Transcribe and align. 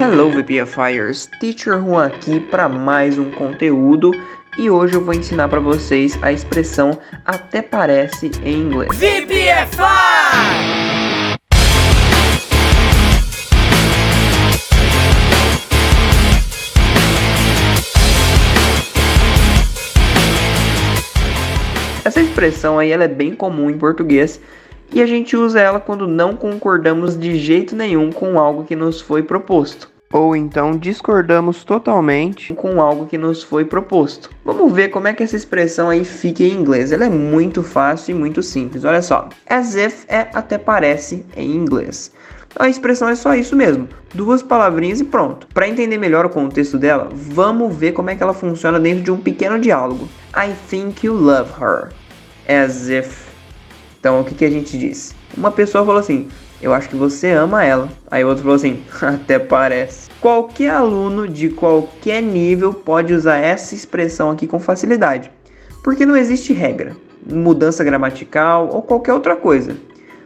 Hello 0.00 0.30
VPFires, 0.30 1.28
Teacher 1.40 1.78
Juan 1.78 2.06
aqui 2.06 2.40
para 2.40 2.68
mais 2.68 3.18
um 3.18 3.30
conteúdo 3.30 4.12
e 4.58 4.68
hoje 4.70 4.94
eu 4.94 5.04
vou 5.04 5.14
ensinar 5.14 5.48
para 5.48 5.60
vocês 5.60 6.18
a 6.22 6.32
expressão 6.32 6.98
até 7.24 7.62
parece 7.62 8.30
em 8.42 8.60
inglês. 8.60 8.90
VPFI! 8.96 9.80
Essa 22.02 22.20
expressão 22.20 22.78
aí 22.78 22.90
ela 22.90 23.04
é 23.04 23.08
bem 23.08 23.36
comum 23.36 23.70
em 23.70 23.78
português 23.78 24.40
e 24.92 25.02
a 25.02 25.06
gente 25.06 25.36
usa 25.36 25.60
ela 25.60 25.80
quando 25.80 26.06
não 26.06 26.34
concordamos 26.34 27.18
de 27.18 27.36
jeito 27.36 27.76
nenhum 27.76 28.10
com 28.10 28.38
algo 28.38 28.64
que 28.64 28.74
nos 28.74 29.00
foi 29.00 29.22
proposto. 29.22 29.90
Ou 30.12 30.34
então 30.34 30.76
discordamos 30.76 31.62
totalmente 31.62 32.52
com 32.54 32.80
algo 32.80 33.06
que 33.06 33.16
nos 33.16 33.44
foi 33.44 33.64
proposto. 33.64 34.28
Vamos 34.44 34.72
ver 34.72 34.88
como 34.88 35.06
é 35.06 35.12
que 35.12 35.22
essa 35.22 35.36
expressão 35.36 35.88
aí 35.88 36.04
fica 36.04 36.42
em 36.42 36.52
inglês. 36.52 36.90
Ela 36.90 37.04
é 37.04 37.08
muito 37.08 37.62
fácil 37.62 38.16
e 38.16 38.18
muito 38.18 38.42
simples. 38.42 38.84
Olha 38.84 39.02
só. 39.02 39.28
As 39.48 39.76
if 39.76 40.04
é 40.08 40.28
até 40.34 40.58
parece 40.58 41.24
em 41.36 41.54
inglês. 41.54 42.12
A 42.58 42.68
expressão 42.68 43.08
é 43.08 43.14
só 43.14 43.32
isso 43.36 43.54
mesmo, 43.54 43.88
duas 44.12 44.42
palavrinhas 44.42 44.98
e 44.98 45.04
pronto. 45.04 45.46
Para 45.54 45.68
entender 45.68 45.98
melhor 45.98 46.26
o 46.26 46.30
contexto 46.30 46.76
dela, 46.76 47.08
vamos 47.12 47.76
ver 47.76 47.92
como 47.92 48.10
é 48.10 48.16
que 48.16 48.22
ela 48.24 48.34
funciona 48.34 48.80
dentro 48.80 49.04
de 49.04 49.12
um 49.12 49.18
pequeno 49.18 49.60
diálogo. 49.60 50.08
I 50.34 50.52
think 50.68 51.06
you 51.06 51.14
love 51.14 51.52
her. 51.60 51.90
As 52.48 52.88
if 52.88 53.29
então, 54.00 54.22
o 54.22 54.24
que, 54.24 54.34
que 54.34 54.44
a 54.46 54.50
gente 54.50 54.78
disse? 54.78 55.14
Uma 55.36 55.50
pessoa 55.50 55.84
falou 55.84 56.00
assim: 56.00 56.26
Eu 56.60 56.72
acho 56.72 56.88
que 56.88 56.96
você 56.96 57.32
ama 57.32 57.62
ela. 57.62 57.90
Aí 58.10 58.24
o 58.24 58.28
outro 58.28 58.42
falou 58.42 58.56
assim: 58.56 58.82
Até 59.02 59.38
parece. 59.38 60.08
Qualquer 60.20 60.70
aluno 60.70 61.28
de 61.28 61.50
qualquer 61.50 62.22
nível 62.22 62.72
pode 62.72 63.12
usar 63.12 63.36
essa 63.36 63.74
expressão 63.74 64.30
aqui 64.30 64.46
com 64.46 64.58
facilidade, 64.58 65.30
porque 65.84 66.06
não 66.06 66.16
existe 66.16 66.52
regra, 66.54 66.96
mudança 67.30 67.84
gramatical 67.84 68.70
ou 68.72 68.80
qualquer 68.82 69.12
outra 69.12 69.36
coisa. 69.36 69.76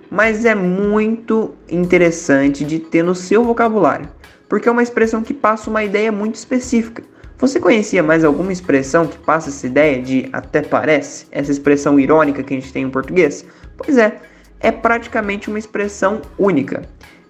Mas 0.09 0.45
é 0.45 0.55
muito 0.55 1.55
interessante 1.69 2.65
de 2.65 2.79
ter 2.79 3.03
no 3.03 3.15
seu 3.15 3.43
vocabulário, 3.43 4.09
porque 4.49 4.69
é 4.69 4.73
uma 4.73 4.83
expressão 4.83 5.23
que 5.23 5.35
passa 5.35 5.69
uma 5.69 5.83
ideia 5.83 6.13
muito 6.13 6.37
específica. 6.37 7.03
Você 7.39 7.59
conhecia 7.59 8.03
mais 8.03 8.25
alguma 8.25 8.53
expressão 8.53 9.07
que 9.07 9.19
passa 9.19 9.51
essa 9.51 9.67
ideia 9.67 10.01
de 10.01 10.29
até 10.33 10.63
parece? 10.63 11.27
Essa 11.33 11.51
expressão 11.51 11.99
irônica 11.99 12.43
que 12.43 12.55
a 12.55 12.57
gente 12.57 12.73
tem 12.73 12.85
em 12.85 12.91
português? 12.91 13.45
Pois 13.77 13.97
é, 13.99 14.19
é 14.61 14.71
praticamente 14.71 15.49
uma 15.49 15.59
expressão 15.59 16.23
única. 16.39 16.83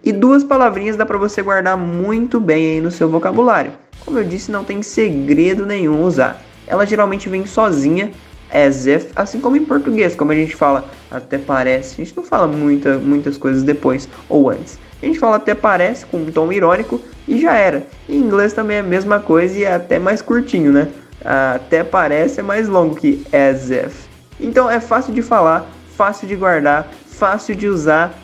E 0.03 0.13
duas 0.13 0.45
palavrinhas 0.45 0.97
dá 0.97 1.07
para 1.07 1.17
você 1.17 1.43
guardar 1.43 1.77
muito 1.77 2.39
bem 2.39 2.73
aí 2.73 2.81
no 2.81 2.91
seu 2.91 3.09
vocabulário. 3.09 3.73
Como 4.05 4.19
eu 4.19 4.25
disse, 4.25 4.51
não 4.53 4.65
tem 4.65 4.83
segredo 4.83 5.65
nenhum 5.65 6.03
usar. 6.03 6.43
Ela 6.67 6.85
geralmente 6.85 7.29
vem 7.29 7.47
sozinha, 7.47 8.13
as 8.53 8.87
if, 8.87 9.11
assim 9.17 9.41
como 9.41 9.57
em 9.57 9.65
português, 9.65 10.15
como 10.15 10.31
a 10.31 10.35
gente 10.35 10.55
fala 10.55 10.89
até 11.11 11.39
parece. 11.39 12.01
A 12.01 12.05
gente 12.05 12.17
não 12.17 12.23
fala 12.23 12.47
muita, 12.47 12.99
muitas 12.99 13.37
coisas 13.37 13.63
depois 13.63 14.09
ou 14.29 14.51
antes. 14.51 14.79
A 15.03 15.07
gente 15.07 15.19
fala 15.19 15.37
até 15.37 15.55
parece 15.55 16.07
com 16.07 16.19
um 16.19 16.31
tom 16.31 16.53
irônico 16.53 17.01
e 17.27 17.41
já 17.41 17.55
era. 17.55 17.87
Em 18.09 18.17
inglês 18.17 18.53
também 18.53 18.77
é 18.77 18.81
a 18.81 18.85
mesma 18.85 19.19
coisa 19.19 19.59
e 19.59 19.65
é 19.65 19.75
até 19.75 19.99
mais 19.99 20.23
curtinho, 20.23 20.73
né? 20.73 20.89
Até 21.25 21.83
parece 21.83 22.41
é 22.41 22.43
mais 22.43 22.69
longo 22.69 22.95
que 22.95 23.27
as 23.33 23.71
if. 23.71 24.07
Então 24.39 24.71
é 24.71 24.81
fácil 24.81 25.13
de 25.13 25.23
falar, 25.23 25.67
fácil 25.97 26.27
de 26.27 26.37
guardar, 26.37 26.89
fácil 27.07 27.55
de 27.55 27.69
usar, 27.69 28.15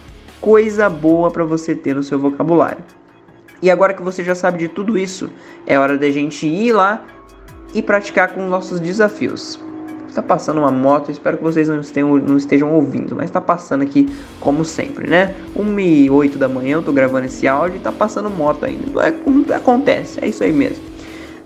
coisa 0.40 0.88
boa 0.88 1.30
para 1.30 1.44
você 1.44 1.74
ter 1.74 1.94
no 1.94 2.02
seu 2.02 2.18
vocabulário. 2.18 2.82
E 3.62 3.70
agora 3.70 3.92
que 3.92 4.02
você 4.02 4.24
já 4.24 4.34
sabe 4.34 4.58
de 4.58 4.68
tudo 4.68 4.96
isso, 4.96 5.30
é 5.66 5.78
hora 5.78 5.98
da 5.98 6.10
gente 6.10 6.46
ir 6.46 6.72
lá 6.72 7.04
e 7.74 7.82
praticar 7.82 8.32
com 8.32 8.46
nossos 8.48 8.80
desafios. 8.80 9.60
Está 10.08 10.22
passando 10.22 10.58
uma 10.58 10.72
moto, 10.72 11.10
espero 11.10 11.36
que 11.36 11.42
vocês 11.42 11.68
não 11.68 11.80
estejam, 11.80 12.16
não 12.16 12.36
estejam 12.36 12.72
ouvindo, 12.74 13.14
mas 13.14 13.26
está 13.26 13.40
passando 13.40 13.82
aqui 13.82 14.08
como 14.40 14.64
sempre, 14.64 15.08
né? 15.08 15.36
1 15.54 15.78
e 15.78 16.10
8 16.10 16.36
da 16.36 16.48
manhã 16.48 16.78
eu 16.78 16.82
tô 16.82 16.92
gravando 16.92 17.26
esse 17.26 17.46
áudio 17.46 17.76
e 17.76 17.78
está 17.78 17.92
passando 17.92 18.28
moto 18.28 18.64
ainda. 18.64 19.06
É 19.06 19.12
como 19.12 19.46
acontece, 19.52 20.18
é 20.20 20.26
isso 20.26 20.42
aí 20.42 20.52
mesmo. 20.52 20.82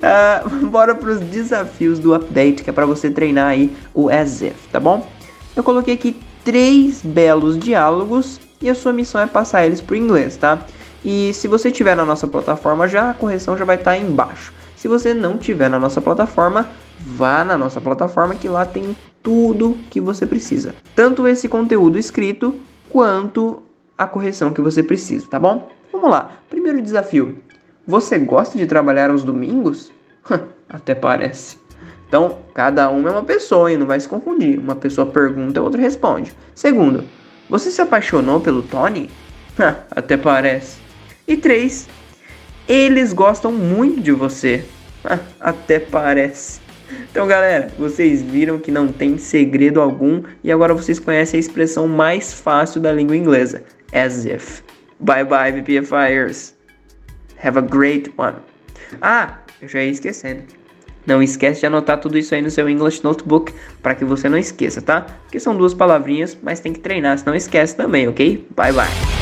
Uh, 0.01 0.65
bora 0.69 0.95
para 0.95 1.11
os 1.11 1.21
desafios 1.21 1.99
do 1.99 2.15
update, 2.15 2.63
que 2.63 2.71
é 2.71 2.73
para 2.73 2.87
você 2.87 3.11
treinar 3.11 3.49
aí 3.49 3.77
o 3.93 4.09
as 4.09 4.41
if, 4.41 4.57
tá 4.73 4.81
bom? 4.81 5.07
Eu 5.57 5.63
coloquei 5.63 5.95
aqui 5.95 6.17
três 6.45 7.01
belos 7.03 7.59
diálogos 7.59 8.41
e 8.61 8.69
a 8.69 8.75
sua 8.75 8.93
missão 8.93 9.21
é 9.21 9.27
passar 9.27 9.65
eles 9.65 9.81
para 9.81 9.95
o 9.95 9.97
inglês, 9.97 10.37
tá? 10.37 10.59
E 11.05 11.33
se 11.35 11.47
você 11.47 11.71
tiver 11.71 11.95
na 11.95 12.05
nossa 12.05 12.27
plataforma 12.27 12.89
já, 12.89 13.11
a 13.11 13.15
correção 13.15 13.57
já 13.57 13.65
vai 13.65 13.77
estar 13.77 13.93
tá 13.93 13.99
embaixo. 13.99 14.53
Se 14.77 14.89
você 14.89 15.15
não 15.15 15.39
tiver 15.39 15.69
na 15.69 15.79
nossa 15.79 16.01
plataforma, 16.01 16.69
vá 16.99 17.45
na 17.45 17.57
nossa 17.57 17.81
plataforma 17.81 18.35
que 18.35 18.49
lá 18.49 18.65
tem 18.65 18.97
tudo 19.23 19.79
que 19.91 20.01
você 20.01 20.27
precisa. 20.27 20.75
Tanto 20.95 21.27
esse 21.27 21.49
conteúdo 21.49 21.99
escrito 21.99 22.59
quanto 22.91 23.63
a 23.97 24.07
correção 24.07 24.53
que 24.53 24.61
você 24.61 24.83
precisa, 24.83 25.27
tá 25.29 25.39
bom? 25.39 25.71
Vamos 25.93 26.11
lá. 26.11 26.33
Primeiro 26.51 26.83
desafio. 26.83 27.39
Você 27.87 28.19
gosta 28.19 28.59
de 28.59 28.67
trabalhar 28.67 29.11
aos 29.11 29.23
domingos? 29.23 29.93
Até 30.69 30.95
parece. 30.95 31.64
Então, 32.09 32.39
cada 32.55 32.89
uma 32.91 33.09
é 33.09 33.13
uma 33.13 33.25
pessoa 33.25 33.73
e 33.73 33.77
não 33.77 33.87
vai 33.87 33.99
se 33.99 34.09
confundir. 34.09 34.59
Uma 34.59 34.77
pessoa 34.77 35.07
pergunta, 35.07 35.61
a 35.61 35.63
outra 35.63 35.81
responde. 35.81 36.33
Segundo, 36.55 37.05
você 37.49 37.71
se 37.71 37.81
apaixonou 37.81 38.41
pelo 38.41 38.63
Tony? 38.63 39.11
Até 39.91 40.17
parece. 40.17 40.79
E 41.27 41.37
três, 41.37 41.89
eles 42.69 43.13
gostam 43.13 43.53
muito 43.53 44.01
de 44.01 44.13
você. 44.13 44.65
Até 45.41 45.79
parece. 45.79 46.61
Então, 47.11 47.27
galera, 47.27 47.69
vocês 47.79 48.23
viram 48.23 48.59
que 48.59 48.71
não 48.71 48.89
tem 48.89 49.19
segredo 49.19 49.81
algum 49.81 50.23
e 50.43 50.53
agora 50.53 50.75
vocês 50.75 50.99
conhecem 50.99 51.39
a 51.39 51.41
expressão 51.41 51.89
mais 51.89 52.33
fácil 52.33 52.81
da 52.81 52.93
língua 52.93 53.17
inglesa: 53.17 53.63
as 53.93 54.25
if. 54.25 54.63
Bye 55.01 55.25
bye, 55.25 55.53
VPFires. 55.53 56.55
Have 57.43 57.59
a 57.59 57.63
great 57.63 58.13
one. 58.17 58.37
Ah, 59.01 59.39
eu 59.61 59.69
já 59.69 59.83
ia 59.83 59.91
esquecendo. 59.91 60.43
Não 61.07 61.23
esquece 61.23 61.61
de 61.61 61.67
anotar 61.67 62.01
tudo 62.01 62.19
isso 62.19 62.35
aí 62.35 62.43
no 62.43 62.51
seu 62.51 62.69
English 62.69 63.03
Notebook 63.05 63.53
para 63.83 63.95
que 63.95 64.05
você 64.05 64.29
não 64.29 64.39
esqueça, 64.39 64.81
tá? 64.81 65.03
Porque 65.25 65.39
são 65.39 65.57
duas 65.57 65.75
palavrinhas, 65.75 66.37
mas 66.43 66.61
tem 66.61 66.73
que 66.73 66.81
treinar, 66.81 67.19
senão 67.19 67.35
esquece 67.35 67.77
também, 67.77 68.09
ok? 68.09 68.47
Bye 68.57 68.73
bye. 68.73 69.14